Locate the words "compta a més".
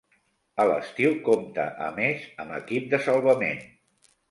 1.27-2.25